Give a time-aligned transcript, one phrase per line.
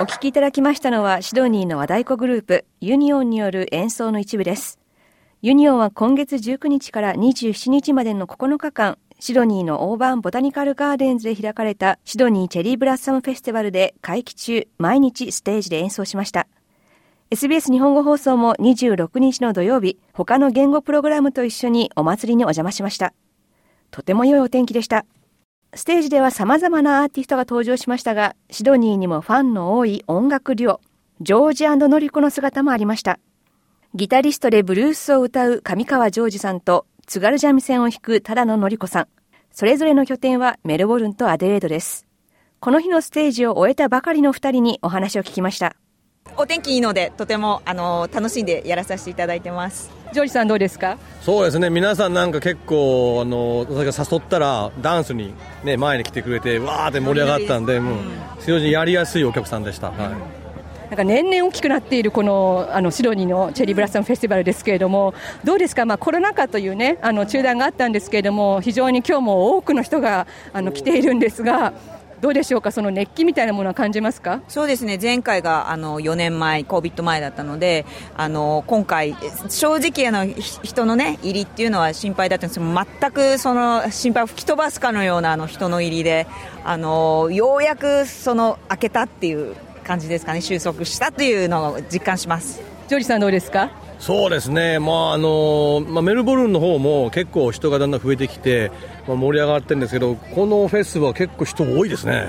[0.00, 4.80] お聴きいただきましたのはシドニーの和太鼓グループユニオンによる演奏の一部です。
[5.40, 16.48] ユニオンは今月19日から27日までの9日間シドニーのオーバーンボタニカルガーデンズで開かれたシドニーチェリーブラッサムフェスティバルで会期中毎日ステージで演奏しました。
[17.30, 23.14] SBS 日本語放送も26日の土曜日他の言語プログラムと一緒にお祭りにお邪魔しました。
[23.92, 25.06] とても良いお天気でした。
[25.76, 30.80] ステージでは様々なアーティストが登場しましたが、シドニーにもファンの多い音楽デュオ、
[31.20, 33.18] ジョージノリコの姿もありました。
[33.94, 39.08] ギタリストでブルースを歌う上川ジョージさんと津軽三味線を弾く只野典子さん。
[39.50, 42.06] それぞれの拠点はメルボルンとアデレードです。
[42.60, 45.76] この日のステージを終えたばかりの二人にお話を聞きました。
[46.36, 49.90] お天気いいのでとてもあの楽しんでやらさせていただいてます。
[50.12, 50.98] ジョージさんどうですか？
[51.22, 51.70] そうですね。
[51.70, 57.98] 皆さんなんか結構あの私が誘ったらダンスに、ね、前に来てくれてわーって盛り上がったんで、もう
[58.40, 59.98] 非常にやりやすいお客さんでした、はい。
[60.90, 65.14] なんか年々大きくなっているこのあのシドニーのチェリーブラッサムフェスティバルですけれども、
[65.44, 71.72] どうですか、まあ、コロナ禍という、ね、あの中断があったんですけれども、非常に今日も多くの人があの来ているんですが、
[72.24, 74.40] どうでしょうか、その熱気みたいなものは感じますか？
[74.48, 74.98] そうですね。
[74.98, 77.84] 前回があの4年前、COVID 前だったので
[78.16, 79.14] あの今回、
[79.50, 82.60] 正直あのひ人の、ね、入りっていうのは心配だったんです。
[82.60, 86.26] けど全くその心配を吹き飛ばすかのようなあの人の入りで
[86.64, 90.40] あのようやくその開けたっていう感じですかね。
[90.40, 92.62] 収束したというのを実感します。
[92.88, 93.70] ジョージさんどうですか？
[94.04, 98.70] そうですね、まああのまあ、メルボルンの方も結構人がだんだん増えてきて、
[99.08, 102.28] まあ、盛り上がってるんですけどこのフェスは結構人多いですね、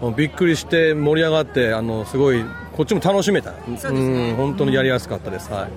[0.00, 3.52] もうびっくりして盛り上がってあのすごいこっちも楽しめた。
[3.78, 5.70] そうん本当にやりやすかったです、はい、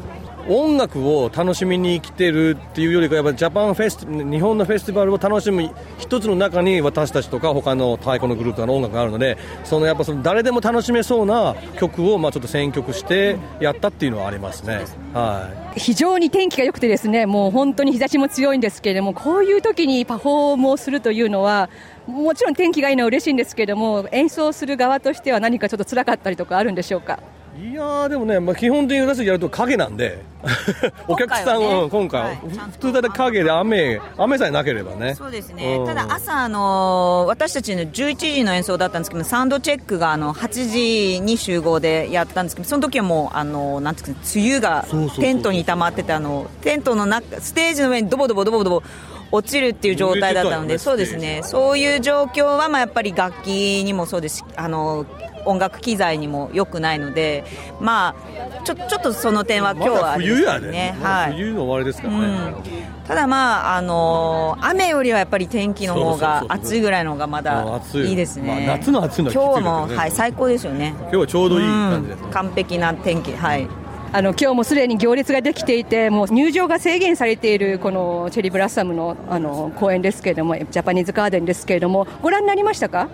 [0.47, 14.85] 音楽を楽しみに来てるっていうよりかやっぱジャパンフェス日本のフェスティバルを楽しむ一つの中に私たちとか他の太鼓のグループの音楽があるのでそのやっぱその誰でも楽しめそうな曲をまあちょっと選曲してやったっていうのはありますね。
[15.13, 15.79] はい。
[15.79, 21.69] 非常に天気が良くてですねもう本当に日差しも強いんですけれどもこういう時にパフォームをするというのは
[22.07, 27.19] もちろん天気がいいのは嬉しいんですけれども演奏する側としては何かちょっと辛かったりとかあるんでしょうか？
[27.58, 30.24] いやーでもね、まあ、基本的に私やると影なんで
[31.08, 31.90] お客さんはね。
[31.90, 32.36] 今回
[32.74, 35.16] 普通だって影で雨雨さえなければね。
[35.16, 35.86] そうですね、うん。
[35.86, 44.86] ただ朝、あのー私たちの11時の演奏だったんですけどサウンドチェックがあの8時に集合でやったんですけどその時はもうあのなんていうか梅雨が
[45.16, 48.84] テントに溜まっててあのテントの中ステージの上にドボドボドボドボ
[49.32, 51.42] 落ちるっていう状態だったので、そうですね。
[51.44, 55.06] そういう状況はまあやっぱり楽器にもそうですしあの
[55.45, 57.44] 音楽機材にも良くないので
[57.79, 58.16] まあ
[58.63, 61.33] ちょちょっとその点は今日はあれです冬やねはい。
[61.33, 63.06] 冬の終わりですからね、うん。
[63.07, 68.09] ただまあ、あのー雨よりはやっぱり天気の方が暑いぐらいの方がまあだ暑い。
[68.09, 70.94] いいですね、まあ夏の暑いのはきついです今日も、はい、最高ですよね。
[71.00, 73.33] 今日はちょうどいい感じです、うん完璧な天気。
[73.33, 73.67] はい。
[74.13, 83.09] あの今日もすでに行列ができていて、もう入場が制限されているこのチェリーブラッサムのあの公演ですけれども、ジャパニーズガーデンですけれども、ご覧になりましたか？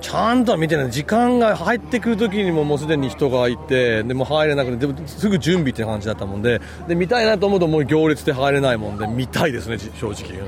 [0.00, 0.90] ちゃんとは見てない。
[0.90, 6.60] 時間が入ってくる時にももうすでに人がいてでも入れなくてでもすぐ準備って感じだったもんで。
[6.86, 9.06] で見たいなと思うともう行列で入れないもんで。
[9.06, 10.42] 見たいですねじ正直。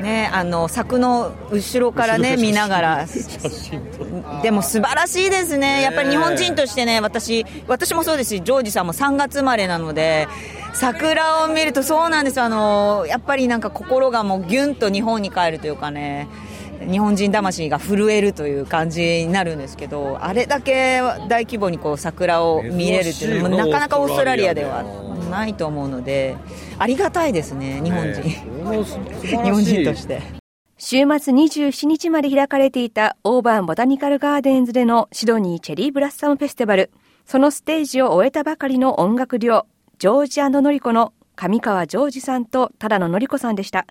[0.00, 3.06] ね、あの柵の後ろからね見ながら。
[4.42, 10.28] でも素晴らしいですね、やっぱり日本人としてね私私もそうですしジョージさんも3月生まれなので
[10.72, 12.38] 桜を見るとそうなんです。
[12.38, 16.26] よあのやっぱりなんか心がもうギュンと日本に帰るというかね
[16.90, 24.84] 日本人魂が震えるという感じになるんですけどあれだけ大規模にこう桜を見れるっていうのもななかなかオーストラリアでは
[25.30, 26.36] ないと思うので
[26.78, 30.42] ありがたいですね日本人、日本人として。
[30.84, 36.90] 週末27日まで開かれていたオーバーンボタニカルガーデンズでのシドニーチェリーブラッサムフェスティバル。
[37.24, 39.66] そのステージを終えたばかりの音楽デュオ、
[39.98, 43.86] ジョージノリコの上川ジョージさんと只野典子さんでした。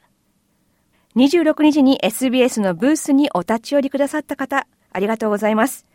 [1.15, 5.85] 26日に SBS のブースにお立ち寄りくださった方、ありがとうございます。